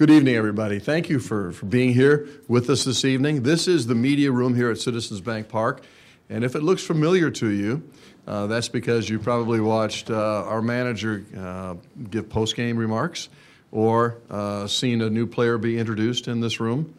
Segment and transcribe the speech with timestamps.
[0.00, 0.78] Good evening, everybody.
[0.78, 3.42] Thank you for, for being here with us this evening.
[3.42, 5.82] This is the media room here at Citizens Bank Park.
[6.30, 7.82] And if it looks familiar to you,
[8.26, 11.74] uh, that's because you probably watched uh, our manager uh,
[12.08, 13.28] give post game remarks
[13.72, 16.94] or uh, seen a new player be introduced in this room.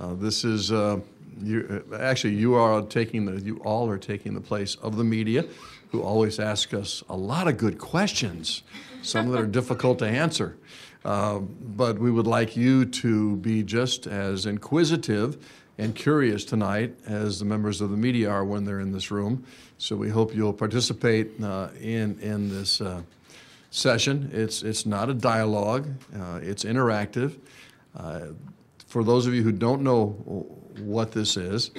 [0.00, 0.98] Uh, this is uh,
[1.42, 5.44] you, actually you are taking the you all are taking the place of the media,
[5.90, 8.62] who always ask us a lot of good questions,
[9.02, 10.56] some that are difficult to answer.
[11.06, 15.38] Uh, but we would like you to be just as inquisitive
[15.78, 19.44] and curious tonight as the members of the media are when they're in this room.
[19.78, 23.02] So we hope you'll participate uh, in in this uh,
[23.70, 24.30] session.
[24.32, 25.86] It's it's not a dialogue.
[26.12, 27.38] Uh, it's interactive.
[27.96, 28.32] Uh,
[28.88, 30.08] for those of you who don't know
[30.80, 31.70] what this is,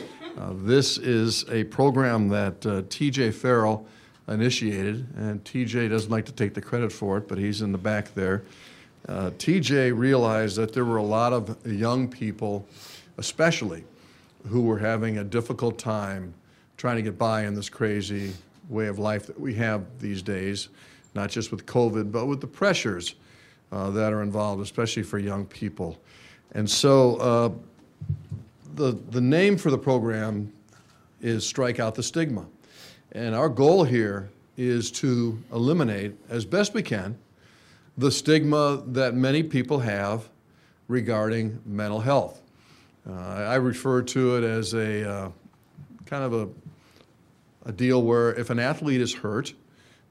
[0.54, 3.32] this is a program that T.J.
[3.32, 3.86] Farrell
[4.30, 7.78] initiated, and TJ doesn't like to take the credit for it, but he's in the
[7.78, 8.44] back there.
[9.08, 12.68] Uh, TJ realized that there were a lot of young people,
[13.18, 13.84] especially,
[14.48, 16.34] who were having a difficult time
[16.76, 18.34] trying to get by in this crazy
[18.70, 20.70] way of life that we have these days,
[21.16, 23.16] not just with COVID, but with the pressures
[23.72, 25.98] uh, that are involved, especially for young people.
[26.52, 27.50] And so uh,
[28.76, 30.52] the, the name for the program
[31.22, 32.46] is Strike Out the Stigma.
[33.14, 37.18] And our goal here is to eliminate, as best we can,
[37.98, 40.30] the stigma that many people have
[40.88, 42.42] regarding mental health.
[43.10, 45.32] Uh, I refer to it as a uh,
[46.06, 49.54] kind of a, a deal where if an athlete is hurt,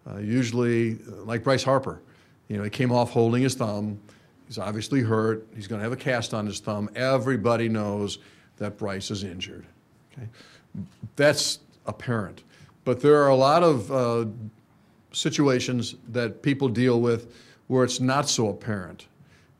[0.09, 2.01] uh, usually uh, like Bryce Harper,
[2.49, 4.01] you know, he came off holding his thumb.
[4.47, 5.47] He's obviously hurt.
[5.55, 6.89] He's going to have a cast on his thumb.
[6.95, 8.19] Everybody knows
[8.59, 9.67] that Bryce is injured.
[10.13, 10.29] Okay?
[11.17, 12.45] That's apparent.
[12.85, 14.27] But there are a lot of uh,
[15.13, 17.35] situations that people deal with
[17.69, 19.07] where it's not so apparent,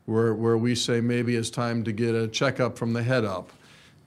[0.05, 3.51] where, where we say maybe it's time to get a checkup from the head up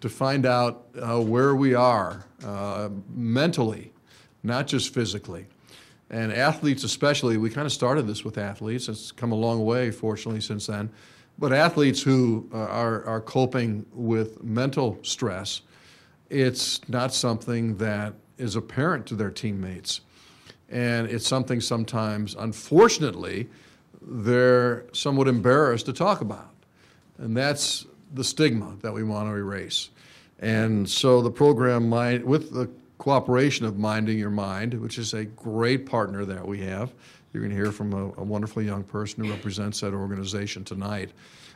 [0.00, 3.92] to find out uh, where we are uh, mentally,
[4.42, 5.46] not just physically.
[6.08, 8.88] And athletes, especially, we kind of started this with athletes.
[8.88, 10.90] It's come a long way, fortunately, since then.
[11.38, 15.60] But athletes who uh, are, are coping with mental stress,
[16.28, 20.00] it's not something that is apparent to their teammates.
[20.68, 23.48] And it's something sometimes, unfortunately,
[24.02, 26.50] they're somewhat embarrassed to talk about.
[27.18, 29.90] And that's the stigma that we want to erase.
[30.40, 31.90] And so the program,
[32.24, 36.92] with the cooperation of Minding Your Mind, which is a great partner that we have,
[37.32, 41.10] you're going to hear from a, a wonderful young person who represents that organization tonight.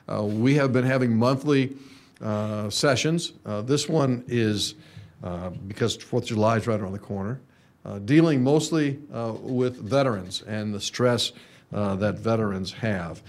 [0.09, 1.75] Uh, we have been having monthly
[2.22, 3.32] uh, sessions.
[3.44, 4.75] Uh, this one is
[5.22, 7.41] uh, because Fourth of July is right around the corner,
[7.84, 11.32] uh, dealing mostly uh, with veterans and the stress
[11.72, 13.22] that veterans have.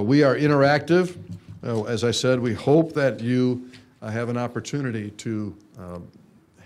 [0.00, 1.16] we are interactive.
[1.62, 3.70] as I said, we hope that you
[4.02, 5.56] have an opportunity to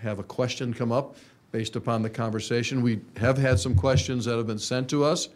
[0.01, 1.15] have a question come up
[1.51, 2.81] based upon the conversation.
[2.81, 5.29] We have had some questions that have been sent to us,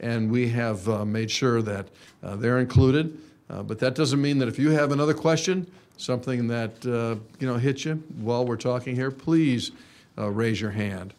[0.00, 1.88] and we have uh, made sure that
[2.22, 3.18] uh, they're included.
[3.48, 5.66] Uh, but that doesn't mean that if you have another question,
[5.96, 9.72] something that uh, you know hits you while we're talking here, please
[10.18, 11.14] uh, raise your hand.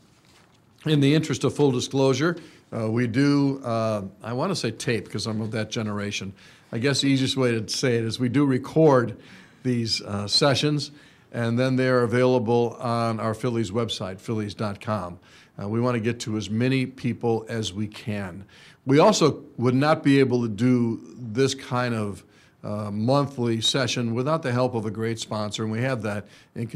[0.85, 2.37] In the interest of full disclosure,
[2.75, 3.61] uh, we do.
[3.63, 6.33] Uh, I want to say tape because I'm of that generation.
[6.71, 9.17] I guess the easiest way to say it is we do record
[9.61, 10.91] these uh, sessions,
[11.31, 15.19] and then they are available on our Phillies website, phillies.com.
[15.61, 18.43] Uh, we want to get to as many people as we can.
[18.85, 22.23] We also would not be able to do this kind of
[22.63, 26.67] uh, monthly session without the help of a great sponsor, and we have that in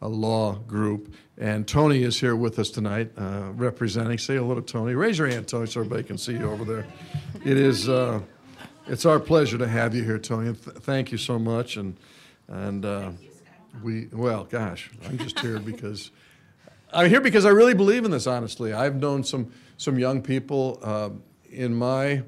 [0.00, 1.14] Kate Law Group.
[1.38, 4.18] And Tony is here with us tonight, uh, representing.
[4.18, 4.94] Say hello to Tony.
[4.94, 6.86] Raise your hand, Tony, so everybody can see you over there.
[7.44, 7.88] It is.
[7.88, 8.20] Uh,
[8.86, 10.54] it's our pleasure to have you here, Tony.
[10.54, 11.76] Th- thank you so much.
[11.76, 11.96] And
[12.48, 13.10] and uh,
[13.82, 16.10] we well, gosh, I'm just here because
[16.92, 18.26] I'm here because I really believe in this.
[18.26, 21.10] Honestly, I've known some some young people uh,
[21.50, 22.22] in my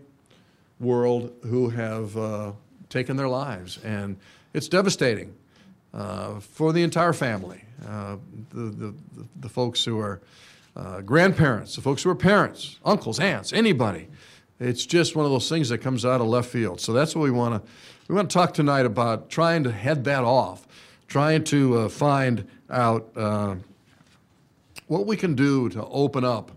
[0.81, 2.53] world who have uh,
[2.91, 4.19] taken their lives, and
[4.53, 5.35] it's devastating
[5.99, 7.65] uh, for the entire family.
[7.87, 8.17] Uh,
[8.51, 8.95] the, the,
[9.41, 10.21] the, folks who are
[10.77, 14.09] uh, grandparents, the folks who are parents, uncles, aunts, anybody.
[14.61, 16.81] It's just one of those things that comes out of left field.
[16.81, 17.71] So that's what we want to
[18.09, 20.67] we want to talk tonight about trying to head that off,
[21.09, 23.57] trying to uh, find out uh,
[24.87, 26.53] what we can do to open up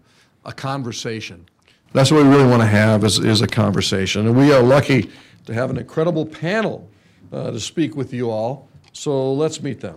[0.45, 1.47] a conversation.
[1.93, 4.27] That's what we really want to have is, is a conversation.
[4.27, 5.09] And we are lucky
[5.45, 6.89] to have an incredible panel
[7.31, 8.69] to speak with you all.
[8.93, 9.95] So let's meet them.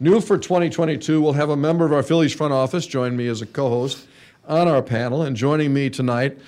[0.00, 3.42] New for 2022, we'll have a member of our Phillies front office join me as
[3.42, 4.06] a co host
[4.46, 5.22] on our panel.
[5.22, 6.38] And joining me tonight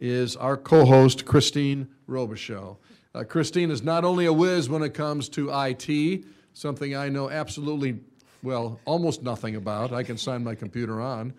[0.00, 2.76] is our co host, Kristine Robicheaux.
[3.14, 6.24] Uh, Kristine is not only a whiz when it comes to IT,
[6.54, 7.98] something I know absolutely,
[8.42, 9.92] well, almost nothing about.
[9.92, 11.34] I can sign my computer on.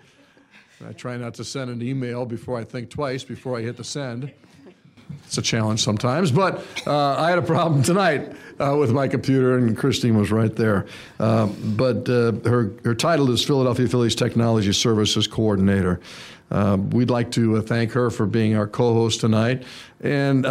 [0.85, 3.83] I try not to send an email before I think twice before I hit the
[3.83, 4.31] send.
[5.25, 9.57] It's a challenge sometimes, but uh, I had a problem tonight uh, with my computer,
[9.57, 10.85] and Kristine was right there.
[11.19, 15.99] Uh, but uh, her, her title is Philadelphia Phillies Technology Services Coordinator.
[16.51, 19.63] Uh, we'd like to uh, thank her for being our co host tonight.
[20.01, 20.45] And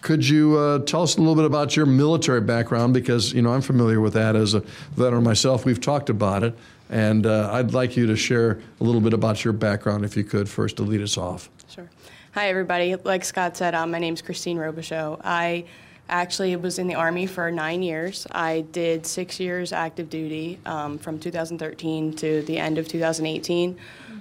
[0.00, 2.94] could you tell us a little bit about your military background?
[2.94, 4.60] Because, you know, I'm familiar with that as a
[4.96, 5.64] veteran myself.
[5.64, 6.56] We've talked about it.
[6.88, 10.48] And I'd like you to share a little bit about your background, if you could,
[10.48, 11.50] first to lead us off.
[11.68, 11.88] Sure.
[12.34, 12.96] Hi, everybody.
[12.96, 15.20] Like Scott said, um, my name is Kristine Robicheaux.
[15.22, 15.66] I
[16.08, 18.26] actually was in the Army for nine years.
[18.32, 23.76] I did six years active duty um, from 2013 to the end of 2018.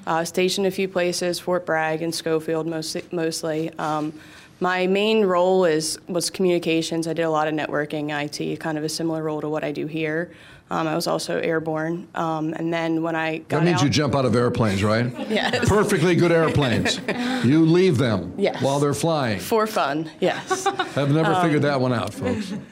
[0.05, 3.71] Uh, stationed a few places, Fort Bragg and Schofield most, mostly.
[3.79, 4.11] Um,
[4.59, 7.07] my main role is was communications.
[7.07, 9.71] I did a lot of networking, IT, kind of a similar role to what I
[9.71, 10.31] do here.
[10.71, 12.07] Um, I was also airborne.
[12.15, 15.11] Um, and then when I got That means out, you jump out of airplanes, right?
[15.29, 15.67] Yes.
[15.67, 16.99] Perfectly good airplanes.
[17.45, 18.61] you leave them Yes.
[18.61, 19.39] while they're flying.
[19.39, 20.65] for fun, yes.
[20.65, 22.53] I've never figured that one out, folks.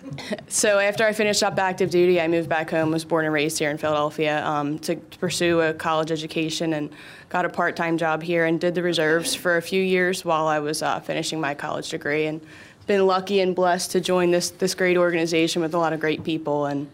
[0.50, 2.92] So after I finished up active duty, I moved back home.
[2.92, 6.90] Was born and raised here in Philadelphia um, to, to pursue a college education and
[7.30, 10.60] got a part-time job here and did the reserves for a few years while I
[10.60, 12.42] was uh, finishing my college degree and
[12.86, 16.24] been lucky and blessed to join this this great organization with a lot of great
[16.25, 16.88] people and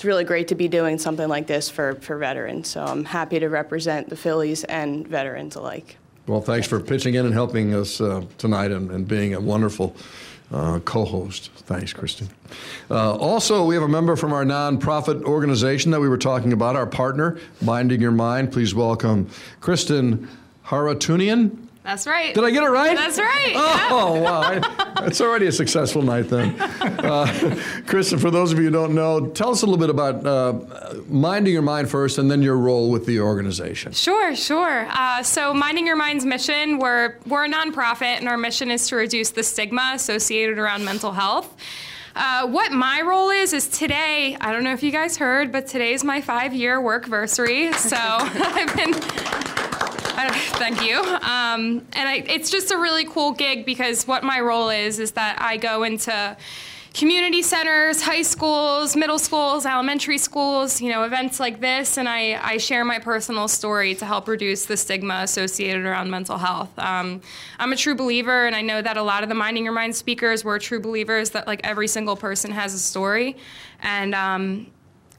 [0.00, 2.68] it's really great to be doing something like this for, for veterans.
[2.68, 5.98] So I'm happy to represent the Phillies and veterans alike.
[6.26, 9.94] Well, thanks for pitching in and helping us uh, tonight and, and, being a wonderful
[10.52, 11.50] uh, co host.
[11.54, 12.30] Thanks, Kristen.
[12.90, 16.76] Uh, also, we have a member from our nonprofit organization that we were talking about,
[16.76, 18.52] our partner, Minding Your Mind.
[18.52, 19.28] Please welcome
[19.60, 20.30] Kristen
[20.64, 21.68] Harootunian.
[21.90, 22.32] That's right.
[22.32, 22.96] Did I get it right?
[22.96, 23.52] That's right.
[23.56, 24.20] Oh, yeah.
[24.20, 24.40] wow.
[24.42, 26.54] I, it's already a successful night then.
[26.60, 27.56] Uh,
[27.86, 31.00] Kristen, for those of you who don't know, tell us a little bit about uh,
[31.08, 33.90] Minding Your Mind first and then your role with the organization.
[33.92, 34.86] Sure, sure.
[34.90, 38.96] Uh, so, Minding Your Mind's mission, we're, we're a nonprofit, and our mission is to
[38.96, 41.52] reduce the stigma associated around mental health.
[42.14, 44.36] Uh, what my role is is today.
[44.40, 47.72] I don't know if you guys heard, but today is my five-year work anniversary.
[47.72, 48.92] So I've been
[50.58, 50.98] Thank you.
[51.00, 55.12] Um, and I, it's just a really cool gig because what my role is is
[55.12, 56.36] that I go into
[56.94, 62.38] community centers, high schools, middle schools, elementary schools, you know, events like this, and I,
[62.42, 66.76] I share my personal story to help reduce the stigma associated around mental health.
[66.78, 67.20] Um,
[67.58, 69.94] I'm a true believer, and I know that a lot of the Minding Your Mind
[69.94, 73.36] speakers were true believers that like every single person has a story,
[73.80, 74.66] and um,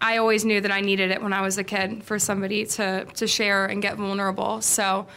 [0.02, 3.06] I always knew that I needed it when I was a kid for somebody to,
[3.06, 4.62] to share and get vulnerable.
[4.62, 5.08] So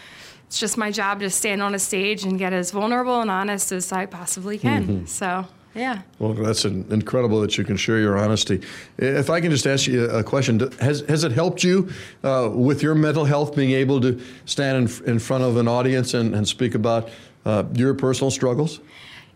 [0.46, 3.72] it's just my job to stand on a stage and get as vulnerable and honest
[3.72, 4.86] as I possibly can.
[4.86, 5.06] Mm-hmm.
[5.06, 6.02] So, yeah.
[6.18, 8.60] Well, that's incredible that you can share your honesty.
[8.98, 11.90] If I can just ask you a question, has, has it helped you
[12.22, 16.14] uh, with your mental health being able to stand in, in front of an audience
[16.14, 17.08] and, and speak about
[17.46, 18.80] uh, your personal struggles?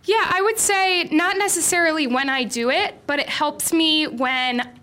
[0.04, 4.77] Yeah, I would say not necessarily when I do it, but it helps me when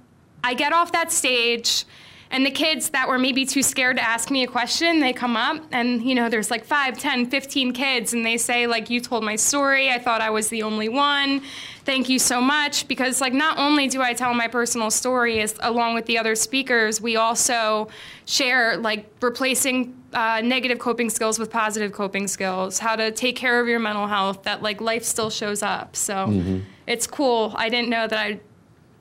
[0.45, 1.85] I get off that stage
[2.29, 5.35] and the kids that were maybe too scared to ask me a question they come
[5.35, 8.99] up and you know there's like 5 10 15 kids and they say like you
[9.01, 9.89] told my story.
[9.89, 11.41] I thought i was the only one.
[11.83, 12.87] Thank you so much.
[12.87, 16.35] Because like not only do i tell my personal story as, along with the other
[16.35, 17.87] speakers we also
[18.25, 23.59] share like replacing uh, negative coping skills with positive coping skills how to take care
[23.59, 25.95] of your mental health that like life still shows up.
[25.95, 26.59] So mm-hmm.
[26.85, 27.53] it's cool.
[27.55, 28.39] I didn't know that i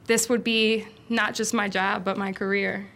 [0.07, 2.87] this would be not just my job, but my career.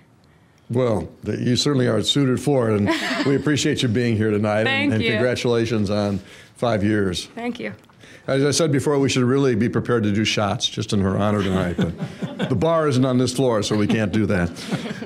[0.71, 4.65] Well, you certainly are suited for it, and we appreciate you being here tonight.
[4.65, 5.11] Thank and, and you.
[5.13, 6.21] congratulations on
[6.57, 7.27] five years.
[7.35, 7.75] Thank you.
[8.29, 11.17] As I said before, we should really be prepared to do shots just in her
[11.17, 11.79] honor tonight.
[11.79, 14.51] But the bar isn't on this floor, so we can't do that.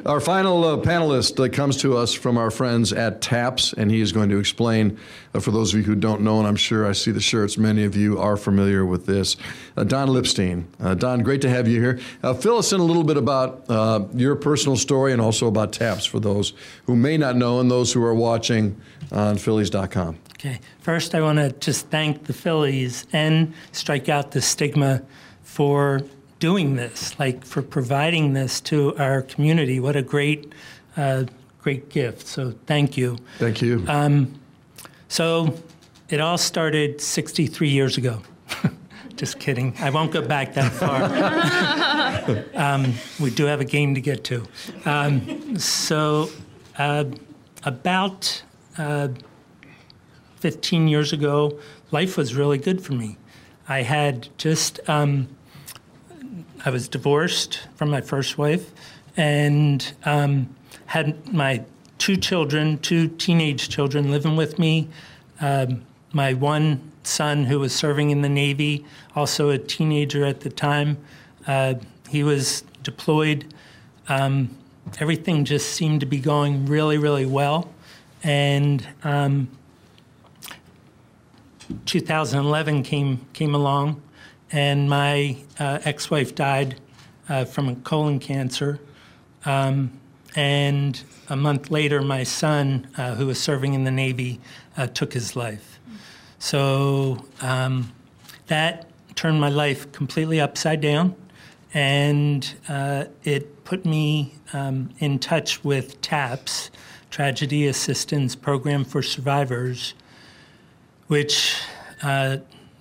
[0.05, 4.01] Our final uh, panelist uh, comes to us from our friends at TAPS, and he
[4.01, 4.99] is going to explain,
[5.35, 7.57] uh, for those of you who don't know, and I'm sure I see the shirts,
[7.57, 9.37] many of you are familiar with this.
[9.77, 10.65] Uh, Don Lipstein.
[10.81, 12.01] Uh, Don, great to have you here.
[12.25, 13.65] Uh, fill us in a little bit about
[14.17, 16.55] your personal story and also about TAPS for those
[16.87, 18.81] who may not know and those who are watching
[19.13, 20.19] on Phillies.com.
[20.45, 20.59] Okay.
[20.81, 25.03] First, I want to just thank the Phillies and strike out the stigma
[25.43, 26.03] for
[26.39, 29.79] doing this, like for providing this to our community.
[29.79, 30.53] What a great,
[30.97, 31.25] uh,
[31.61, 32.27] great gift.
[32.27, 33.19] So thank you.
[33.39, 33.85] Thank you.
[33.87, 34.41] Um,
[35.09, 35.55] so
[36.09, 38.23] it all started 63 years ago.
[39.17, 39.75] Just kidding.
[39.79, 41.05] I won't go back that far.
[42.55, 44.47] um, we do have a game to get to.
[44.85, 46.29] Um, so,
[46.79, 47.05] uh,
[47.65, 48.43] about
[48.79, 49.09] uh,
[50.43, 51.57] 15 years ago,
[51.93, 53.17] life was really good for me.
[53.69, 55.29] I had just, um,
[56.65, 58.73] I was divorced from my first wife
[59.17, 60.53] and um,
[60.87, 61.65] had my
[61.99, 64.89] two children, two teenage children living with me.
[65.41, 65.83] Um,
[66.13, 68.85] my one son, who was serving in the Navy,
[69.15, 70.99] also a teenager at the time,
[71.47, 71.75] uh,
[72.09, 73.55] he was deployed.
[74.09, 74.57] Um,
[74.99, 77.73] everything just seemed to be going really, really well.
[78.25, 79.49] And um,
[81.87, 84.03] 2011 came came along,
[84.51, 86.81] and my uh, ex-wife died
[87.29, 88.81] uh, from colon cancer.
[89.45, 89.99] Um,
[90.35, 94.41] and a month later, my son, uh, who was serving in the Navy,
[94.77, 95.79] uh, took his life.
[96.39, 97.93] So um,
[98.47, 101.15] that turned my life completely upside down,
[101.75, 106.71] and uh, it put me um, in touch with TAPS,
[107.11, 109.95] Tragedy Assistance Program for Survivors,
[111.13, 111.61] which
[112.03, 112.39] uh,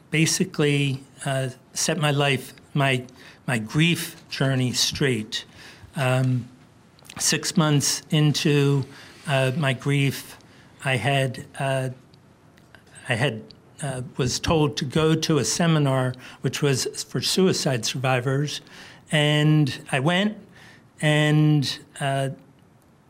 [0.10, 3.04] basically uh, set my life, my
[3.46, 5.44] my grief journey straight.
[5.98, 6.48] Um,
[7.20, 8.86] six months into
[9.28, 10.38] uh, my grief,
[10.86, 11.90] I had uh,
[13.10, 13.44] I had
[13.84, 18.62] uh, was told to go to a seminar which was for suicide survivors,
[19.12, 20.38] and I went,
[21.02, 22.30] and uh,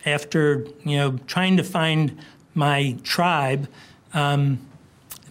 [0.04, 2.18] after you know trying to find
[2.56, 3.68] my tribe.
[4.16, 4.58] Um,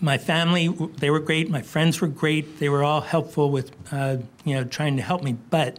[0.01, 1.51] my family, they were great.
[1.51, 2.59] My friends were great.
[2.59, 5.37] They were all helpful with, uh, you know, trying to help me.
[5.51, 5.79] But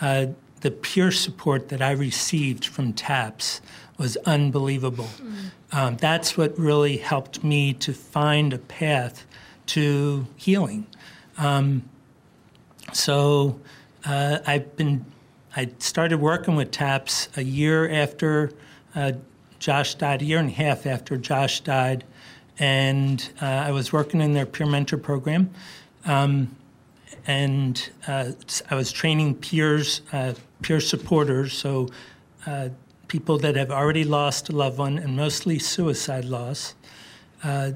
[0.00, 0.26] uh,
[0.60, 3.60] the pure support that I received from TAPS
[3.98, 5.08] was unbelievable.
[5.20, 5.50] Mm.
[5.72, 9.26] Um, that's what really helped me to find a path
[9.66, 10.86] to healing.
[11.38, 11.84] Um,
[12.92, 13.60] so
[14.04, 15.04] uh, I've been,
[15.56, 18.52] I started working with TAPS a year after
[18.94, 19.12] uh,
[19.60, 22.04] Josh died, a year and a half after Josh died
[22.58, 25.50] and uh, I was working in their peer mentor program.
[26.04, 26.56] Um,
[27.26, 28.32] and uh,
[28.70, 31.88] I was training peers, uh, peer supporters, so
[32.46, 32.70] uh,
[33.08, 36.74] people that have already lost a loved one, and mostly suicide loss.
[37.42, 37.72] Uh,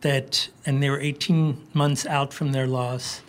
[0.00, 3.22] that and they were 18 months out from their loss.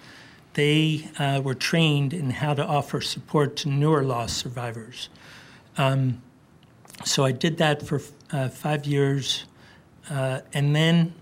[0.56, 5.08] They uh, were trained in how to offer support to newer loss survivors.
[5.78, 6.22] Um,
[7.06, 9.46] so I did that for five years.
[10.10, 11.14] Uh, and then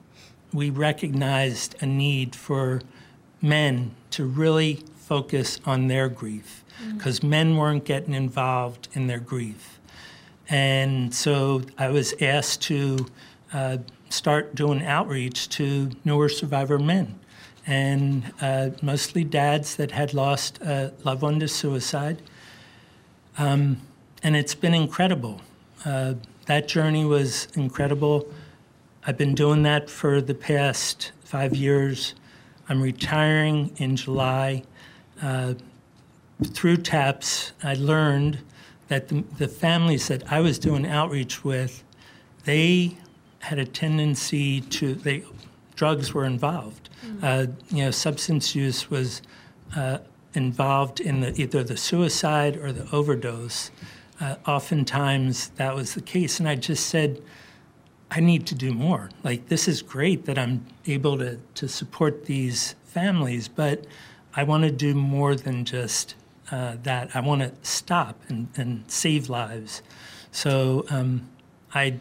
[0.51, 2.81] we recognized a need for
[3.41, 6.63] men to really focus on their grief
[6.95, 7.29] because mm-hmm.
[7.29, 9.79] men weren't getting involved in their grief.
[10.49, 13.07] And so I was asked to
[13.53, 13.77] uh,
[14.09, 17.19] start doing outreach to newer survivor men,
[17.65, 22.21] and uh, mostly dads that had lost a loved one to suicide.
[23.37, 23.81] Um,
[24.21, 25.41] and it's been incredible.
[25.85, 28.27] Uh, that journey was incredible.
[29.05, 32.15] I've been doing that for the past five years.
[32.69, 34.63] I'm retiring in July.
[35.21, 35.55] Uh,
[36.45, 38.39] through TAPS, I learned
[38.87, 41.83] that the, the, families that I was doing outreach with,
[42.45, 42.97] they
[43.39, 45.23] had a tendency to, they,
[45.75, 46.89] drugs were involved.
[47.05, 47.25] Mm-hmm.
[47.25, 47.45] Uh,
[47.75, 49.21] you know, substance use was
[49.75, 49.97] uh,
[50.33, 53.69] involved in the, either the suicide or the overdose.
[54.21, 56.39] Uh, oftentimes that was the case.
[56.39, 57.21] And I just said,
[58.15, 59.09] I need to do more.
[59.23, 63.85] Like, this is great that I'm able to, to support these families, but
[64.35, 66.13] I want to do more than just
[66.51, 67.15] uh, that.
[67.15, 69.81] I want to stop and, and save lives.
[70.31, 71.27] So um,
[71.73, 71.97] I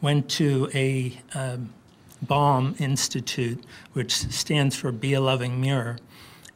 [0.00, 1.74] went to a um,
[2.22, 3.62] BALM Institute,
[3.92, 5.98] which stands for Be a Loving Mirror,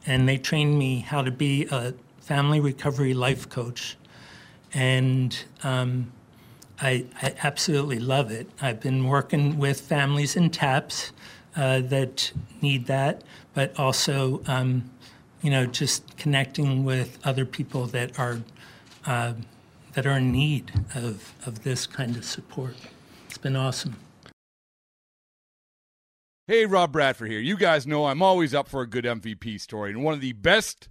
[0.07, 3.95] and they trained me how to be a family recovery life coach.
[4.73, 6.11] And um,
[6.81, 8.49] I, I, absolutely love it.
[8.61, 11.11] I've been working with families in TAPS
[11.55, 13.23] uh, that need that,
[13.53, 14.89] but also, um,
[15.41, 18.39] you know, just connecting with other people that are
[19.05, 19.33] uh,
[19.93, 22.75] that are in need of of this kind of support.
[23.27, 23.95] It's been awesome.
[26.47, 27.39] Hey, Rob Bradford here.
[27.39, 30.33] You guys know I'm always up for a good MVP story, and one of the
[30.33, 30.89] best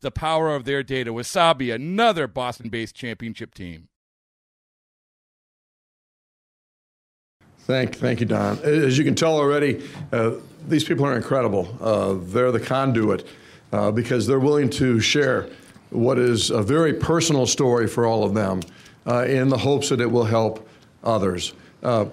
[0.00, 1.12] the power of their data.
[1.12, 3.88] Wasabi, another Boston based championship team.
[7.60, 8.58] Thank, thank you, Don.
[8.60, 10.34] As you can tell already, uh,
[10.68, 11.76] these people are incredible.
[11.80, 13.26] Uh, they're the conduit
[13.72, 15.48] uh, because they're willing to share
[15.90, 18.60] what is a very personal story for all of them
[19.06, 20.68] uh, in the hopes that it will help
[21.02, 21.54] others.
[21.82, 22.06] Uh,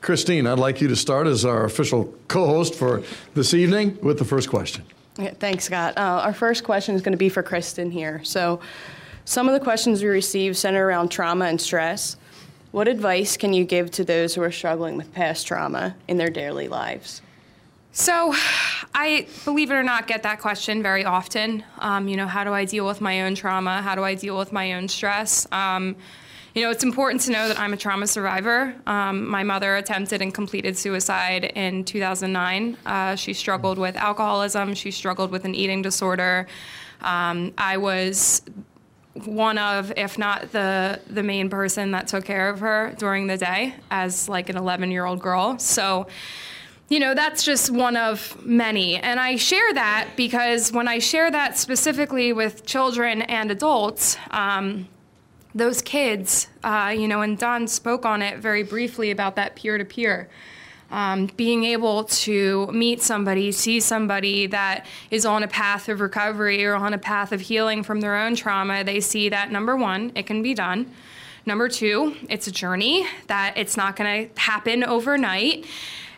[0.00, 3.02] Kristine, I'd like you to start as our official co host for
[3.34, 4.84] this evening with the first question.
[5.28, 5.96] Thanks, Scott.
[5.96, 8.22] Uh, our first question is going to be for Kristen here.
[8.24, 8.60] So,
[9.24, 12.16] some of the questions we receive center around trauma and stress.
[12.72, 16.30] What advice can you give to those who are struggling with past trauma in their
[16.30, 17.20] daily lives?
[17.92, 18.32] So,
[18.94, 21.64] I believe it or not get that question very often.
[21.78, 23.82] Um, you know, how do I deal with my own trauma?
[23.82, 25.50] How do I deal with my own stress?
[25.52, 25.96] Um,
[26.54, 28.74] you know, it's important to know that I'm a trauma survivor.
[28.86, 32.76] Um, my mother attempted and completed suicide in 2009.
[32.84, 34.74] Uh, she struggled with alcoholism.
[34.74, 36.46] She struggled with an eating disorder.
[37.02, 38.42] Um, I was
[39.14, 43.36] one of, if not the the main person that took care of her during the
[43.36, 45.58] day as like an 11 year old girl.
[45.58, 46.06] So
[46.88, 48.96] you know, that's just one of many.
[48.96, 54.88] And I share that because when I share that specifically with children and adults, um,
[55.54, 59.78] those kids, uh, you know, and Don spoke on it very briefly about that peer
[59.78, 60.28] to peer.
[61.36, 66.74] being able to meet somebody, see somebody that is on a path of recovery or
[66.74, 70.26] on a path of healing from their own trauma, they see that number one, it
[70.26, 70.92] can be done.
[71.46, 73.96] Number two, it's a journey, that it's not
[74.30, 75.66] to happen overnight.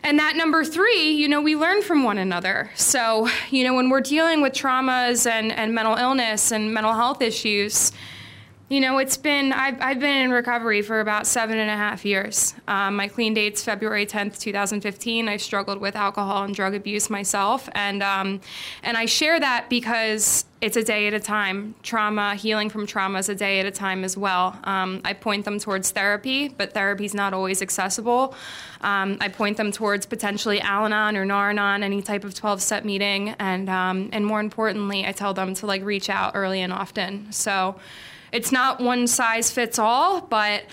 [0.05, 2.69] And that number three, you know, we learn from one another.
[2.75, 7.21] So, you know, when we're dealing with traumas and, and mental illness and mental health
[7.21, 7.93] issues,
[8.73, 12.03] you know, it's been, I've, I've been in recovery for about seven and a half
[12.03, 12.55] years.
[12.67, 15.29] Um, my clean date's February 10th, 2015.
[15.29, 17.69] I've struggled with alcohol and drug abuse myself.
[17.73, 18.41] And, um,
[18.81, 21.75] and I share that because it's a day at a time.
[21.83, 24.57] Trauma, healing from trauma is a day at a time as well.
[24.63, 28.33] Um, I point them towards therapy, but therapy's not always accessible.
[28.81, 32.85] Um, I point them towards potentially Al Anon or Nar-Anon, any type of 12 step
[32.85, 33.35] meeting.
[33.37, 37.31] And, um, and more importantly, I tell them to like reach out early and often.
[37.31, 37.75] So,
[38.33, 40.65] it's not one size fits all, but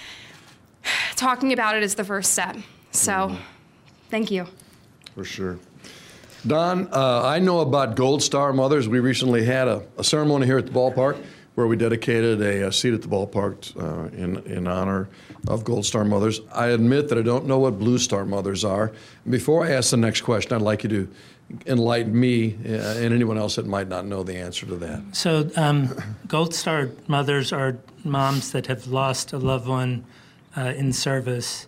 [1.15, 2.57] talking about it is the first step.
[2.91, 3.37] So, mm-hmm.
[4.09, 4.47] thank you.
[5.15, 5.59] For sure.
[6.47, 8.89] Don, uh, I know about Gold Star Mothers.
[8.89, 11.23] We recently had a, a ceremony here at the ballpark
[11.55, 15.11] where we dedicated a, a seat at the ballpark uh, in, in honor
[15.47, 16.41] of Gold Star Mothers.
[16.55, 18.93] I admit that I don't know what Blue Star Mothers are.
[19.29, 21.09] Before I ask the next question, I'd like you to
[21.67, 25.03] enlighten me uh, and anyone else that might not know the answer to that.
[25.13, 25.95] So, um,
[26.27, 30.05] Gold Star mothers are moms that have lost a loved one
[30.57, 31.67] uh, in service.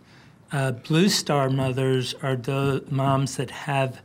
[0.50, 4.00] Uh, Blue Star mothers are the moms that have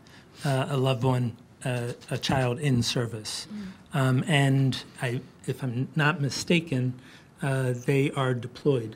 [0.46, 1.36] uh, a loved one,
[1.66, 3.48] uh, a child in service.
[3.94, 6.94] Um, and I, if I'm not mistaken,
[7.42, 8.96] uh, they are deployed.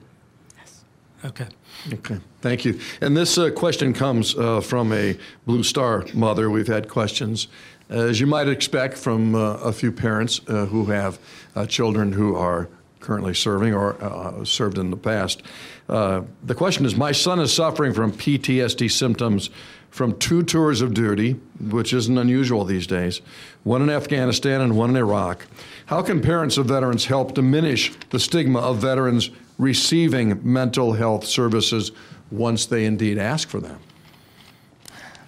[1.23, 1.47] Okay.
[1.93, 2.79] Okay, thank you.
[2.99, 6.49] And this uh, question comes uh, from a Blue Star mother.
[6.49, 7.47] We've had questions,
[7.89, 11.19] as you might expect, from uh, a few parents uh, who have
[11.55, 15.41] uh, children who are currently serving or uh, served in the past.
[15.87, 19.49] the question is My son is suffering from PTSD symptoms
[19.91, 23.21] from two tours of duty, which isn't unusual these days,
[23.63, 25.45] one in Afghanistan and one in Iraq.
[25.87, 31.91] How can parents of veterans help diminish the stigma of veterans receiving mental health services
[32.31, 33.79] once they indeed ask for them?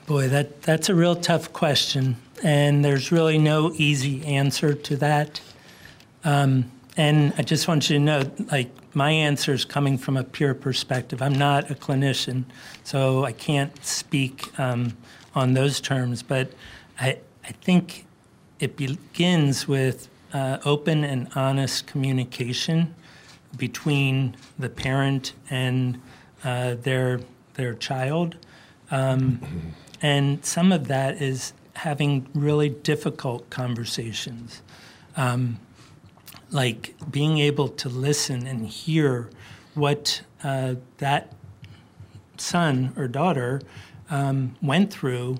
[0.08, 5.42] Boy, that, that's a real tough question, and there's really no easy answer to that.
[6.24, 10.24] Um, and I just want you to know, like, my answer is coming from a
[10.24, 11.22] pure perspective.
[11.22, 12.44] I'm not a clinician,
[12.84, 14.96] so I can't speak um,
[15.34, 16.52] on those terms, but
[17.00, 18.06] I, I think
[18.60, 22.94] it begins with uh, open and honest communication
[23.58, 26.02] between the parent and
[26.44, 27.20] uh, their
[27.56, 28.36] their child,
[28.90, 29.40] um,
[30.02, 34.62] and some of that is having really difficult conversations,
[35.16, 35.60] um,
[36.54, 39.30] like being able to listen and hear
[39.74, 41.34] what uh, that
[42.38, 43.62] son or daughter
[44.10, 45.38] um, went through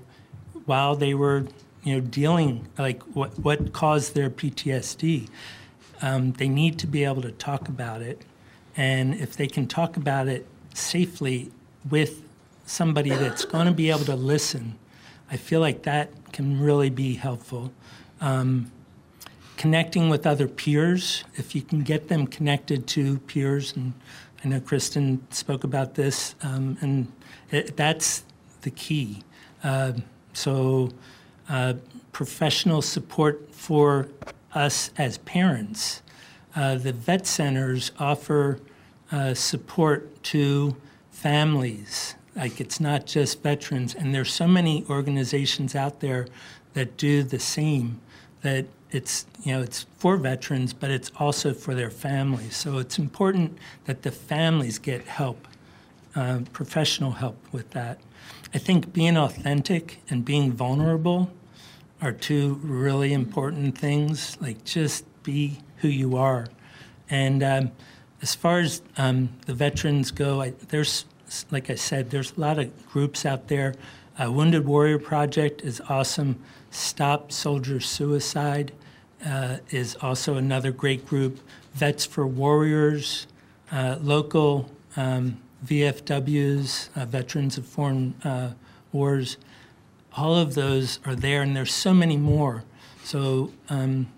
[0.66, 1.46] while they were
[1.82, 5.28] you know dealing like what what caused their PTSD
[6.04, 8.22] um, they need to be able to talk about it.
[8.76, 11.50] And if they can talk about it safely
[11.88, 12.22] with
[12.66, 14.78] somebody that's going to be able to listen,
[15.30, 17.72] I feel like that can really be helpful.
[18.20, 18.70] Um,
[19.56, 23.92] connecting with other peers, if you can get them connected to peers, and
[24.44, 27.10] I know Kristen spoke about this, um, and
[27.50, 28.24] it, that's
[28.62, 29.22] the key.
[29.62, 29.92] Uh,
[30.32, 30.90] so,
[31.48, 31.74] uh,
[32.12, 34.08] professional support for
[34.54, 36.02] us as parents.
[36.54, 38.60] Uh, the vet centers offer
[39.10, 40.76] uh, support to
[41.10, 42.14] families.
[42.36, 46.26] Like it's not just veterans, and there's so many organizations out there
[46.74, 48.00] that do the same.
[48.42, 52.56] That it's you know it's for veterans, but it's also for their families.
[52.56, 55.48] So it's important that the families get help,
[56.14, 57.98] uh, professional help with that.
[58.54, 61.30] I think being authentic and being vulnerable
[62.00, 64.38] are two really important things.
[64.40, 66.46] Like just be who you are.
[67.10, 67.72] And um,
[68.22, 71.04] as far as um, the veterans go, I, there's
[71.50, 73.74] like I said, there's a lot of groups out there.
[74.22, 76.38] Uh, Wounded Warrior Project is awesome.
[76.70, 78.72] Stop Soldier Suicide
[79.26, 81.40] uh, is also another great group.
[81.74, 83.26] Vets for Warriors,
[83.72, 88.52] uh, local um, VFWs, uh, Veterans of Foreign uh,
[88.92, 89.36] Wars,
[90.16, 92.64] all of those are there, and there's so many more.
[93.02, 94.08] So um,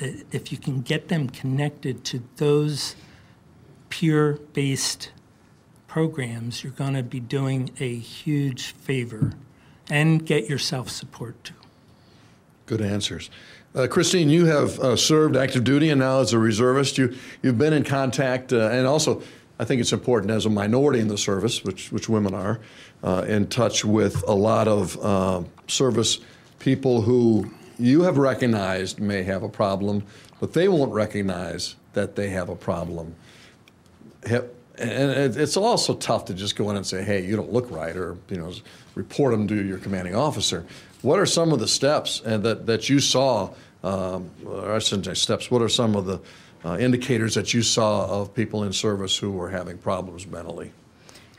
[0.00, 2.96] if you can get them connected to those
[3.90, 5.10] peer-based
[5.86, 9.32] programs, you're going to be doing a huge favor,
[9.90, 11.54] and get yourself support too.
[12.66, 13.30] Good answers.
[13.74, 16.96] Uh, Kristine, you have uh, served active duty and now as a reservist.
[16.96, 19.20] You, you've been in contact, uh, and also,
[19.58, 22.60] I think it's important as a minority in the service, which, which women are,
[23.02, 26.20] uh, in touch with a lot of uh, service
[26.60, 30.04] people who you have recognized may have a problem,
[30.38, 33.16] but they won't recognize that they have a problem.
[34.24, 34.40] and
[34.78, 38.16] it's also tough to just go in and say, "Hey, you don't look right," or
[38.28, 38.52] you know,
[38.94, 40.64] report them to your commanding officer.
[41.04, 43.50] What are some of the steps that that you saw?
[43.82, 45.50] Um, or I shouldn't say steps.
[45.50, 46.18] What are some of the
[46.64, 50.72] uh, indicators that you saw of people in service who were having problems mentally?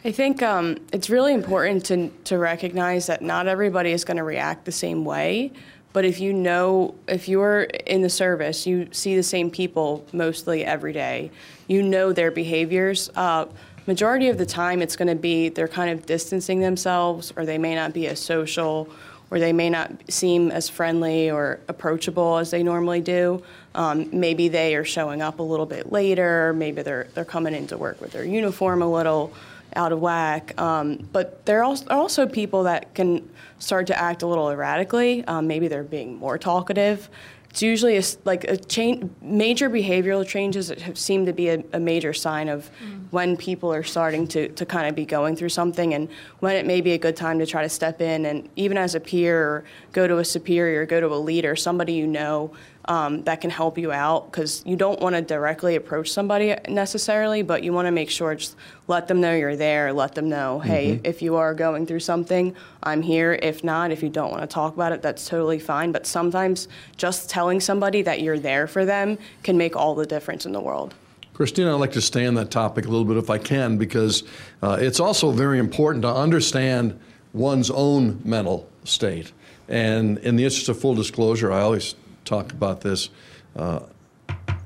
[0.03, 4.23] I think um, it's really important to, to recognize that not everybody is going to
[4.23, 5.51] react the same way.
[5.93, 10.63] But if you know, if you're in the service, you see the same people mostly
[10.63, 11.31] every day,
[11.67, 13.09] you know their behaviors.
[13.15, 13.47] Uh,
[13.87, 17.57] majority of the time, it's going to be they're kind of distancing themselves, or they
[17.57, 18.87] may not be as social,
[19.31, 23.43] or they may not seem as friendly or approachable as they normally do.
[23.73, 26.53] Um, maybe they are showing up a little bit later.
[26.53, 29.33] Maybe they're they're coming into work with their uniform a little
[29.75, 30.59] out of whack.
[30.59, 33.27] Um, but there are also people that can
[33.59, 35.25] start to act a little erratically.
[35.25, 37.09] Um, maybe they're being more talkative.
[37.55, 41.63] It's usually a, like a change, major behavioral changes that have seemed to be a,
[41.71, 43.05] a major sign of mm.
[43.11, 46.65] when people are starting to, to kind of be going through something and when it
[46.65, 49.41] may be a good time to try to step in and even as a peer
[49.41, 49.63] or
[49.93, 52.51] go to a superior, go to a leader, somebody you know
[52.87, 57.41] um, that can help you out because you don't want to directly approach somebody necessarily,
[57.41, 58.55] but you want to make sure just
[58.87, 59.91] let them know you're there.
[59.91, 61.05] Let them know, hey, mm-hmm.
[61.05, 63.39] if you are going through something, I'm here.
[63.41, 65.91] If not, if you don't want to talk about it, that's totally fine.
[65.91, 66.67] But sometimes
[66.97, 70.61] just telling somebody that you're there for them can make all the difference in the
[70.61, 70.93] world.
[71.33, 74.23] Christina, I'd like to stay on that topic a little bit if I can, because
[74.61, 76.97] uh, it's also very important to understand
[77.33, 79.33] one's own mental state.
[79.67, 81.95] And in the interest of full disclosure, I always
[82.25, 83.09] talk about this
[83.55, 83.79] uh,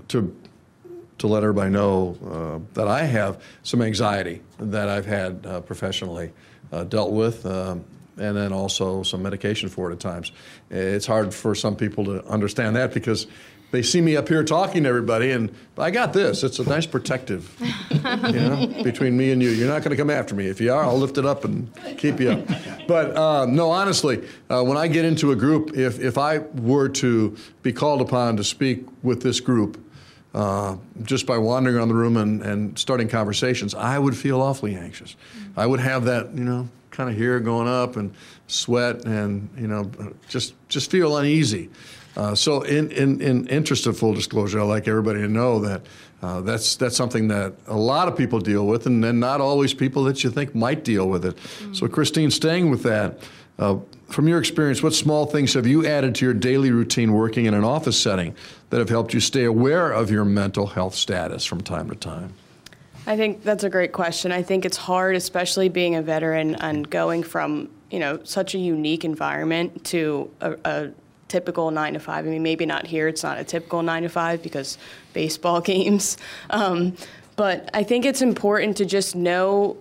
[0.08, 0.36] to
[1.20, 6.32] to let everybody know uh, that I have some anxiety that I've had uh, professionally
[6.72, 7.84] uh, dealt with, um,
[8.18, 10.32] and then also some medication for it at times.
[10.70, 13.28] It's hard for some people to understand that because
[13.72, 16.44] they see me up here talking to everybody, and I got this.
[16.44, 17.56] It's a nice protective,
[17.92, 19.50] you know, between me and you.
[19.50, 20.48] You're not going to come after me.
[20.48, 22.48] If you are, I'll lift it up and keep you up.
[22.88, 26.90] But uh, no, honestly, uh, when I get into a group, if if I were
[26.90, 29.80] to be called upon to speak with this group,
[30.34, 34.76] uh, just by wandering around the room and, and starting conversations, I would feel awfully
[34.76, 35.16] anxious.
[35.56, 38.14] I would have that, you know, kind of hair going up and
[38.48, 39.90] sweat and you know
[40.28, 41.70] just just feel uneasy.
[42.18, 45.82] Uh, so, in, in, in interest of full disclosure, I'd like everybody to know that
[46.22, 49.74] uh, that's that's something that a lot of people deal with, and then not always
[49.74, 51.36] people that you think might deal with it.
[51.38, 51.74] Mm-hmm.
[51.74, 53.20] So, Kristine, staying with that,
[53.58, 57.46] uh, from your experience, what small things have you added to your daily routine working
[57.46, 58.36] in an office setting
[58.70, 62.34] that have helped you stay aware of your mental health status from time to time?
[63.06, 64.32] I think that's a great question.
[64.32, 68.58] I think it's hard, especially being a veteran and going from you know such a
[68.58, 70.92] unique environment to a, a
[71.30, 72.26] typical nine to five.
[72.26, 74.78] I mean, maybe not here, it's not a typical nine to five because
[75.14, 76.18] baseball games.
[76.50, 76.96] Um,
[77.38, 79.78] but I think it's important to just know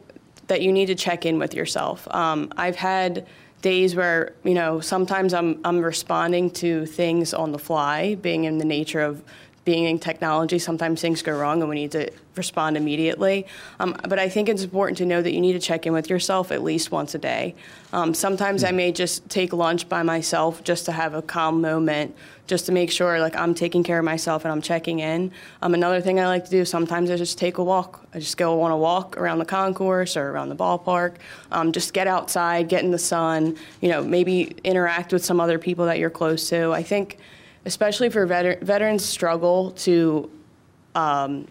[0.46, 2.06] that you need to check in with yourself.
[2.14, 3.26] Um, I've had
[3.62, 8.58] days where, you know, sometimes I'm, I'm responding to things on the fly, being in
[8.58, 9.22] the nature of
[9.68, 13.46] being in technology, sometimes things go wrong and we need to respond immediately.
[13.78, 16.09] Um, but I think it's important to know that you need to check in with
[16.09, 17.54] yourself at least once a day.
[17.92, 22.16] Um, sometimes I may just take lunch by myself just to have a calm moment,
[22.46, 25.33] just to make sure like I'm taking care of myself and I'm checking in.
[25.61, 28.09] Um, another thing I like to do sometimes is just take a walk.
[28.14, 31.16] I just go on a walk around the concourse or around the ballpark.
[31.52, 33.59] Um, just get outside, get in the sun.
[33.83, 36.72] You know, maybe interact with some other people that you're close to.
[36.72, 37.18] I think
[37.68, 40.31] especially for veter- veterans struggle to
[40.94, 41.46] um,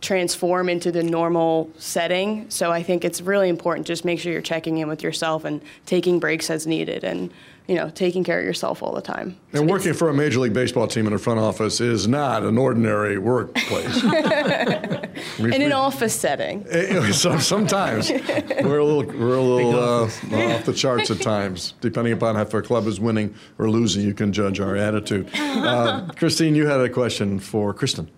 [0.00, 2.50] transform into the normal setting.
[2.50, 5.62] So I think it's really important just make sure you're checking in with yourself and
[5.86, 7.32] taking breaks as needed and
[7.68, 9.36] you know taking care of yourself all the time.
[9.52, 12.58] And working for a major league baseball team in a front office is not an
[12.58, 14.02] ordinary workplace.
[15.38, 16.64] in an office setting.
[17.12, 22.12] so sometimes we're a little we're a little uh, off the charts at times, depending
[22.12, 24.02] upon if our club is winning or losing.
[24.02, 25.28] You can judge our attitude.
[25.34, 28.10] Uh, Kristine, you had a question for Kristen.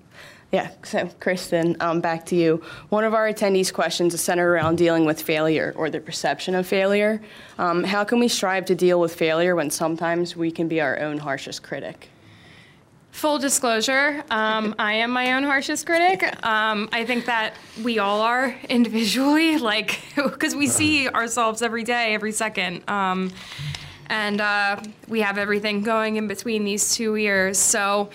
[0.55, 2.63] Yeah, so Kristen, um, back to you.
[2.91, 6.65] One of our attendees' questions is centered around dealing with failure or the perception of
[6.65, 7.21] failure.
[7.59, 11.01] Um, how can we strive to deal with failure when sometimes we can be our
[11.01, 12.09] own harshest critic?
[13.15, 16.25] Full disclosure, um, I am my own harshest critic.
[16.45, 22.13] Um, I think that we all are individually, like, because we see ourselves every day,
[22.15, 22.83] every second.
[22.91, 23.31] Um,
[24.09, 27.57] and uh, we have everything going in between these two ears.
[27.57, 28.11] So,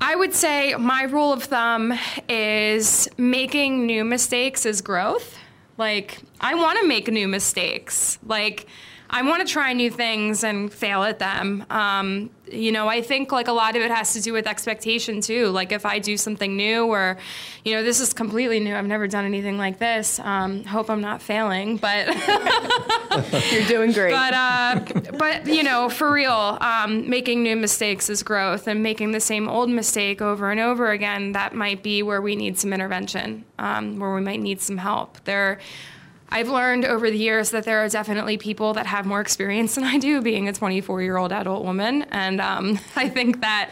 [0.00, 5.36] I would say my rule of thumb is making new mistakes is growth.
[5.76, 8.20] Like, I want to make new mistakes.
[8.24, 8.68] Like,
[9.08, 11.64] I want to try new things and fail at them.
[11.70, 15.20] Um, you know, I think like a lot of it has to do with expectation
[15.20, 15.48] too.
[15.48, 17.18] Like if I do something new or,
[17.64, 18.74] you know, this is completely new.
[18.74, 20.18] I've never done anything like this.
[20.20, 22.06] Um, hope I'm not failing, but
[23.52, 24.12] you're doing great.
[24.12, 24.80] But uh,
[25.18, 29.48] but you know, for real, um, making new mistakes is growth, and making the same
[29.48, 31.32] old mistake over and over again.
[31.32, 35.22] That might be where we need some intervention, um, where we might need some help.
[35.24, 35.58] There
[36.28, 39.84] I've learned over the years that there are definitely people that have more experience than
[39.84, 42.02] I do being a 24 year old adult woman.
[42.10, 43.70] And um, I think that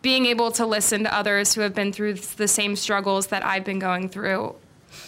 [0.00, 3.64] being able to listen to others who have been through the same struggles that I've
[3.64, 4.54] been going through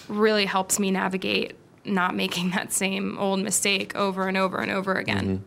[0.09, 4.95] really helps me navigate not making that same old mistake over and over and over
[4.95, 5.39] again.
[5.39, 5.45] Mm-hmm.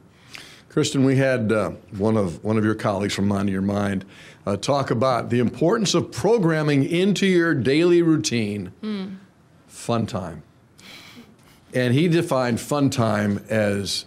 [0.70, 4.06] Kristen, we had uh, one of one of your colleagues from Mind Your Mind
[4.48, 9.18] uh, talk about the importance of programming into your daily routine mm.
[9.68, 10.42] fun time.
[11.74, 14.06] And he defined fun time as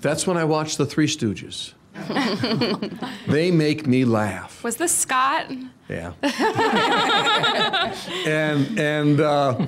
[0.00, 1.74] that's when I watch The Three Stooges.
[3.28, 4.62] they make me laugh.
[4.64, 5.50] Was this Scott?
[5.88, 6.12] Yeah.
[8.26, 9.66] and and uh,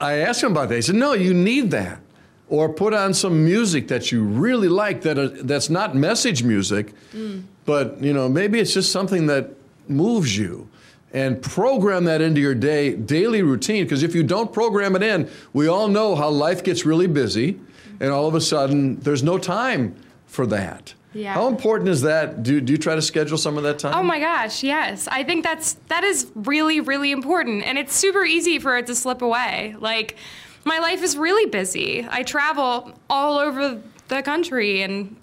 [0.00, 0.76] I asked him about that.
[0.76, 2.00] He said, "No, you need that,
[2.48, 6.94] or put on some music that you really like that uh, that's not message music,
[7.12, 7.42] mm.
[7.66, 9.50] but you know maybe it's just something that
[9.88, 10.68] moves you."
[11.12, 15.28] And program that into your day daily routine because if you don't program it in
[15.52, 17.60] we all know how life gets really busy
[18.00, 19.94] and all of a sudden there's no time
[20.26, 21.34] for that yeah.
[21.34, 22.42] How important is that?
[22.42, 23.94] Do, do you try to schedule some of that time?
[23.94, 25.08] Oh my gosh, yes.
[25.08, 28.94] I think that's that is really really important and it's super easy for it to
[28.94, 29.76] slip away.
[29.78, 30.16] Like
[30.64, 32.06] my life is really busy.
[32.08, 35.16] I travel all over the country and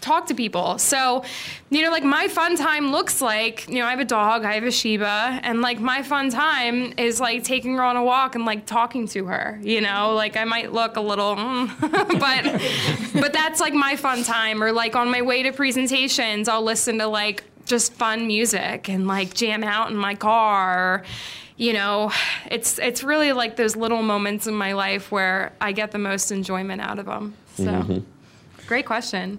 [0.00, 0.78] talk to people.
[0.78, 1.24] So,
[1.70, 4.54] you know, like my fun time looks like, you know, I have a dog, I
[4.54, 8.34] have a Shiba, and like my fun time is like taking her on a walk
[8.34, 11.80] and like talking to her, you know, like I might look a little, mm,
[13.12, 14.62] but, but that's like my fun time.
[14.62, 19.06] Or like on my way to presentations, I'll listen to like just fun music and
[19.06, 21.04] like jam out in my car.
[21.56, 22.10] You know,
[22.50, 26.32] it's it's really like those little moments in my life where I get the most
[26.32, 27.34] enjoyment out of them.
[27.54, 27.98] So, mm-hmm.
[28.66, 29.38] great question.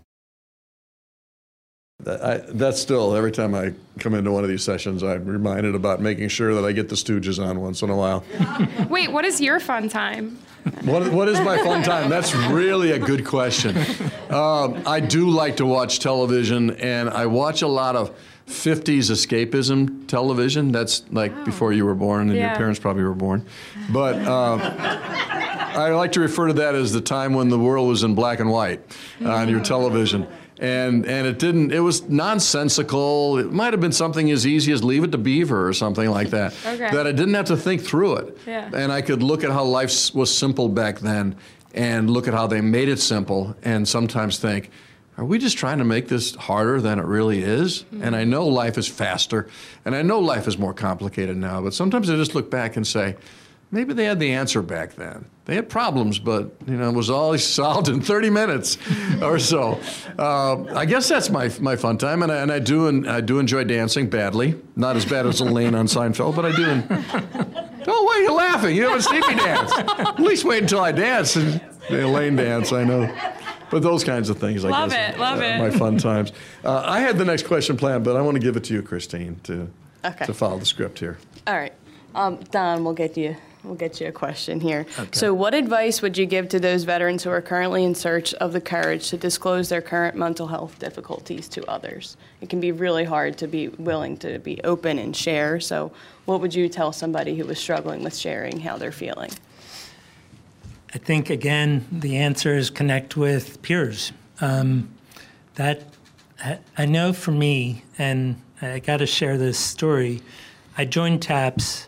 [2.07, 6.01] I, that's still, every time I come into one of these sessions, I'm reminded about
[6.01, 8.23] making sure that I get the Stooges on once in a while.
[8.89, 10.37] Wait, what is your fun time?
[10.83, 12.09] What, what is my fun time?
[12.09, 13.75] That's really a good question.
[14.29, 18.15] Um, I do like to watch television, and I watch a lot of
[18.47, 20.71] 50s escapism television.
[20.71, 23.45] That's like before you were born, and your parents probably were born.
[23.91, 28.03] But um, I like to refer to that as the time when the world was
[28.03, 28.81] in black and white
[29.25, 30.27] on your television.
[30.61, 33.39] And, and it didn't, it was nonsensical.
[33.39, 36.29] It might have been something as easy as Leave It to Beaver or something like
[36.29, 36.53] that.
[36.71, 36.89] Okay.
[36.91, 38.37] That I didn't have to think through it.
[38.47, 38.69] Yeah.
[38.73, 41.35] And I could look at how life was simple back then
[41.73, 44.69] and look at how they made it simple and sometimes think,
[45.17, 47.81] are we just trying to make this harder than it really is?
[47.81, 48.03] Hmm.
[48.03, 49.49] And I know life is faster
[49.83, 52.85] and I know life is more complicated now, but sometimes I just look back and
[52.85, 53.15] say,
[53.71, 55.25] maybe they had the answer back then.
[55.45, 58.77] They had problems, but you know, it was all solved in 30 minutes
[59.21, 59.79] or so.
[60.17, 63.21] Uh, I guess that's my my fun time, and I, and I do and I
[63.21, 64.55] do enjoy dancing badly.
[64.75, 67.67] Not as bad as Elaine on Seinfeld, but I do.
[67.87, 68.75] Oh, why are you laughing?
[68.75, 69.71] You haven't seen me dance.
[69.75, 72.71] At least wait until I dance and the Elaine dance.
[72.71, 73.11] I know.
[73.71, 75.57] But those kinds of things, I Love guess, it, love are it.
[75.57, 76.31] my fun times.
[76.63, 78.83] Uh, I had the next question planned, but I want to give it to you,
[78.83, 79.67] Kristine, to
[80.05, 80.25] Okay.
[80.27, 81.17] to follow the script here.
[81.47, 81.73] All right.
[82.13, 83.35] Um, Don, we'll get you.
[83.63, 84.87] We'll get you a question here.
[85.11, 88.53] So, what advice would you give to those veterans who are currently in search of
[88.53, 92.17] the courage to disclose their current mental health difficulties to others?
[92.41, 95.59] It can be really hard to be willing to be open and share.
[95.59, 95.91] So,
[96.25, 99.31] what would you tell somebody who was struggling with sharing how they're feeling?
[100.93, 104.11] I think again the answer is connect with peers.
[104.39, 104.89] Um,
[105.55, 105.83] that
[106.77, 110.21] I know for me, and I got to share this story.
[110.77, 111.87] I joined TAPS,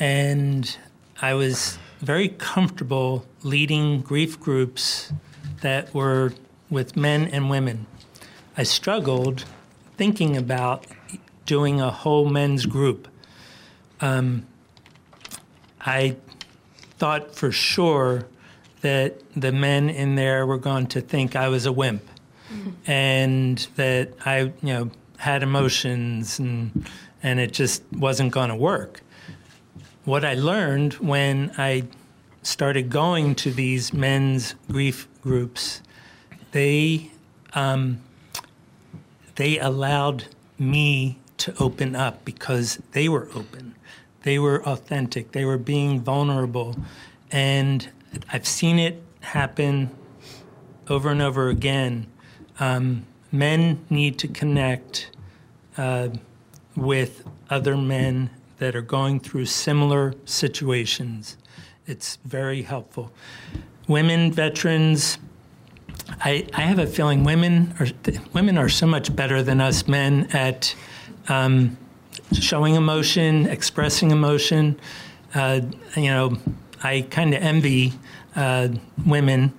[0.00, 0.78] and
[1.20, 5.12] I was very comfortable leading grief groups
[5.60, 6.32] that were
[6.70, 7.86] with men and women.
[8.56, 9.44] I struggled
[9.98, 10.86] thinking about
[11.44, 13.06] doing a whole men's group.
[14.00, 14.46] Um,
[15.80, 16.16] I
[16.98, 18.26] thought for sure
[18.80, 22.02] that the men in there were going to think I was a wimp
[22.86, 26.88] and that I, you know, had emotions and
[27.22, 29.02] and it just wasn't going to work.
[30.04, 31.84] What I learned when I
[32.42, 35.82] started going to these men's grief groups,
[36.52, 37.10] they
[37.52, 38.00] um,
[39.34, 40.24] they allowed
[40.58, 43.74] me to open up because they were open.
[44.22, 45.32] They were authentic.
[45.32, 46.76] They were being vulnerable.
[47.30, 47.88] And
[48.32, 49.90] I've seen it happen
[50.88, 52.06] over and over again.
[52.58, 55.10] Um, men need to connect
[55.76, 56.08] uh,
[56.76, 61.36] with other men that are going through similar situations.
[61.86, 63.10] It's very helpful.
[63.88, 65.18] Women, veterans,
[66.20, 67.86] I, I have a feeling women are
[68.32, 70.74] women are so much better than us men at
[71.28, 71.76] um,
[72.38, 74.78] showing emotion, expressing emotion.
[75.34, 75.62] Uh,
[75.96, 76.36] you know,
[76.82, 77.94] I kind of envy
[78.36, 78.68] uh,
[79.06, 79.52] women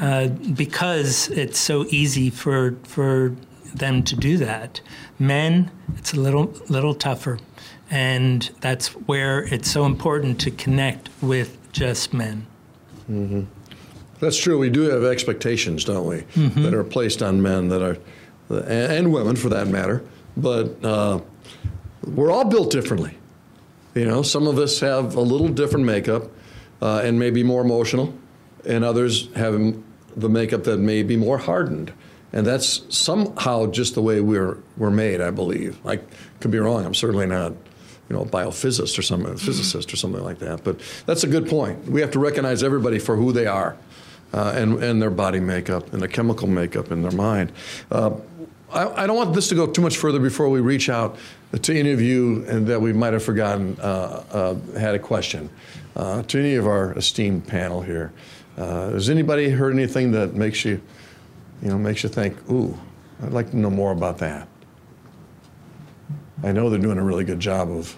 [0.00, 3.34] uh, because it's so easy for for
[3.74, 4.80] them to do that.
[5.18, 7.38] Men, it's a little little tougher,
[7.90, 12.46] and that's where it's so important to connect with just men.
[14.20, 14.58] That's true.
[14.58, 16.20] We do have expectations, don't we,
[16.62, 17.98] that are placed on men that are,
[18.48, 20.02] and, women for that matter.
[20.36, 21.20] But uh,
[22.06, 23.16] we're all built differently.
[23.94, 26.30] You know, some of us have a little different makeup
[26.80, 28.14] uh, and may be more emotional,
[28.66, 29.76] and others have
[30.16, 31.92] the makeup that may be more hardened.
[32.32, 35.78] And that's somehow just the way we're we're made, I believe.
[35.86, 36.00] I
[36.40, 36.84] could be wrong.
[36.84, 37.52] I'm certainly not,
[38.08, 40.62] you know, a biophysicist or some physicist or something like that.
[40.62, 41.86] But that's a good point.
[41.86, 43.76] We have to recognize everybody for who they are,
[44.32, 47.52] uh, and and their body makeup and their chemical makeup in their mind.
[47.90, 48.12] Uh,
[48.74, 51.16] I, I don't want this to go too much further before we reach out
[51.62, 55.48] to any of you and that we might have forgotten uh, uh, had a question.
[55.96, 58.12] Uh, to any of our esteemed panel here,
[58.58, 60.80] uh, has anybody heard anything that makes you,
[61.62, 62.76] you know, makes you think, ooh,
[63.22, 64.48] I'd like to know more about that?
[66.44, 67.96] I know they're doing a really good job of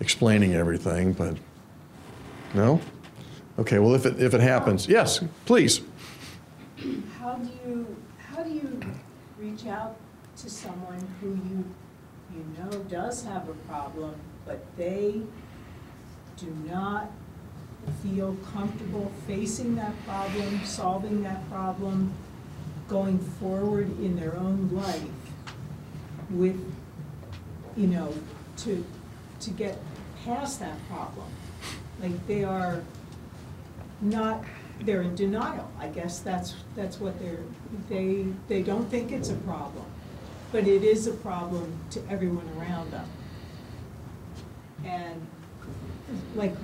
[0.00, 1.36] explaining everything, but
[2.54, 2.80] no?
[3.58, 5.82] Okay, well, if it, if it happens, yes, please.
[7.18, 8.80] How do you, how do you
[9.38, 9.96] reach out
[10.38, 11.64] to someone who you,
[12.34, 14.14] you know does have a problem,
[14.46, 15.20] but they
[16.38, 17.10] do not
[18.02, 22.14] feel comfortable facing that problem, solving that problem,
[22.88, 25.02] going forward in their own life
[26.30, 26.58] with,
[27.76, 28.12] you know,
[28.58, 28.84] to,
[29.40, 29.78] to get
[30.24, 31.26] past that problem?
[32.00, 32.82] Like they are
[34.00, 34.44] not,
[34.80, 35.70] they're in denial.
[35.78, 37.44] I guess that's, that's what they're,
[37.88, 39.84] they, they don't think it's a problem.
[40.54, 43.08] but it is a problem to everyone around them.
[44.84, 45.26] And,
[46.36, 46.54] like,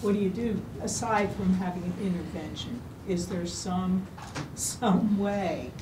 [0.00, 2.80] what do you do, aside from having an intervention?
[3.06, 4.06] Is there some,
[4.54, 5.72] some way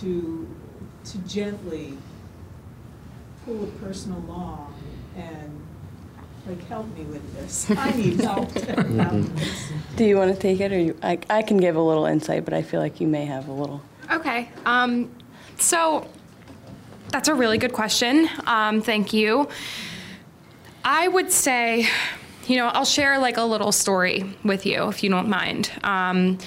[0.00, 0.48] to,
[1.04, 1.98] to gently
[3.44, 4.68] pull a personal law
[5.16, 5.60] and,
[6.46, 7.70] like, help me with this?
[7.76, 9.72] I need help with this.
[9.96, 10.96] Do you want to take it, or you?
[11.02, 13.52] I, I can give a little insight, but I feel like you may have a
[13.52, 13.82] little.
[14.10, 14.48] Okay.
[14.64, 15.10] Um,
[15.58, 16.06] so
[17.10, 18.28] that's a really good question.
[18.46, 19.48] Um, thank you.
[20.84, 21.86] I would say,
[22.46, 25.70] you know, I'll share like a little story with you if you don't mind.
[25.84, 26.38] Um,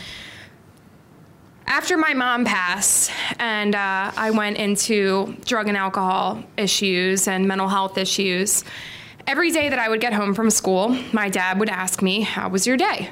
[1.67, 7.67] after my mom passed, and uh, I went into drug and alcohol issues and mental
[7.67, 8.63] health issues,
[9.27, 12.49] every day that I would get home from school, my dad would ask me, How
[12.49, 13.11] was your day?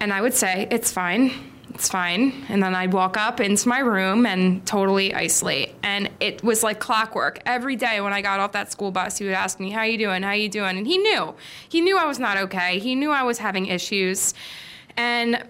[0.00, 1.32] And I would say, It's fine.
[1.74, 2.44] It's fine.
[2.48, 5.74] And then I'd walk up into my room and totally isolate.
[5.82, 7.40] And it was like clockwork.
[7.46, 9.98] Every day when I got off that school bus, he would ask me, How you
[9.98, 10.22] doing?
[10.22, 10.76] How you doing?
[10.76, 11.34] And he knew.
[11.68, 12.80] He knew I was not okay.
[12.80, 14.34] He knew I was having issues.
[14.96, 15.44] And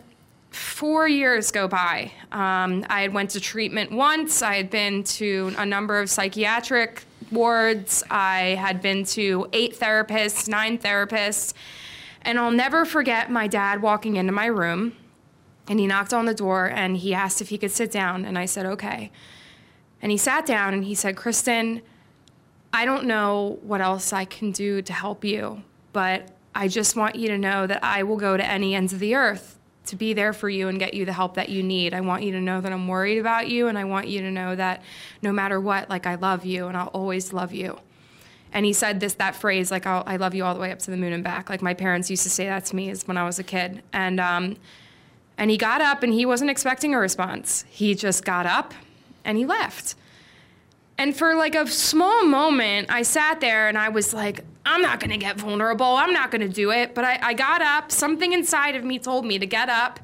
[0.50, 2.12] four years go by.
[2.32, 4.42] Um, I had went to treatment once.
[4.42, 8.02] I had been to a number of psychiatric wards.
[8.10, 11.52] I had been to eight therapists, nine therapists.
[12.22, 14.96] And I'll never forget my dad walking into my room
[15.68, 18.24] and he knocked on the door and he asked if he could sit down.
[18.24, 19.10] And I said, okay.
[20.00, 21.82] And he sat down and he said, Kristen,
[22.72, 27.16] I don't know what else I can do to help you, but I just want
[27.16, 29.57] you to know that I will go to any ends of the earth
[29.88, 31.94] to be there for you and get you the help that you need.
[31.94, 34.30] I want you to know that I'm worried about you and I want you to
[34.30, 34.82] know that
[35.22, 37.78] no matter what, like I love you and I'll always love you.
[38.52, 40.90] And he said this that phrase like I love you all the way up to
[40.90, 41.50] the moon and back.
[41.50, 43.82] Like my parents used to say that to me as when I was a kid.
[43.92, 44.56] And um,
[45.36, 47.64] and he got up and he wasn't expecting a response.
[47.68, 48.74] He just got up
[49.24, 49.94] and he left.
[50.96, 55.00] And for like a small moment, I sat there and I was like, I'm not
[55.00, 55.86] gonna get vulnerable.
[55.86, 56.94] I'm not gonna do it.
[56.94, 57.90] But I, I got up.
[57.90, 59.98] Something inside of me told me to get up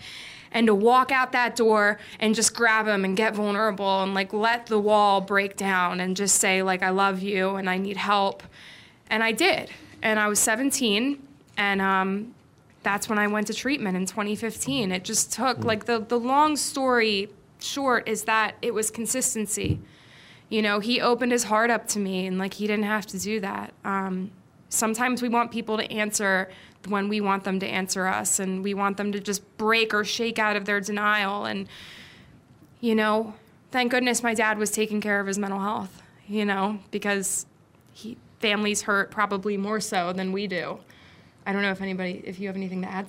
[0.50, 4.32] and to walk out that door and just grab him and get vulnerable and like
[4.32, 7.98] let the wall break down and just say, like, I love you and I need
[7.98, 8.42] help.
[9.10, 9.70] And I did.
[10.00, 11.20] And I was 17.
[11.56, 12.34] And um,
[12.82, 14.92] that's when I went to treatment in 2015.
[14.92, 19.80] It just took, like, the, the long story short is that it was consistency.
[20.48, 23.18] You know, he opened his heart up to me, and, like, he didn't have to
[23.18, 23.72] do that.
[23.84, 24.30] Um,
[24.74, 26.50] sometimes we want people to answer
[26.88, 30.04] when we want them to answer us, and we want them to just break or
[30.04, 31.46] shake out of their denial.
[31.46, 31.66] And,
[32.80, 33.34] you know,
[33.70, 37.46] thank goodness my dad was taking care of his mental health, you know, because
[37.92, 40.78] he, families hurt probably more so than we do.
[41.46, 43.02] I don't know if anybody, if you have anything to add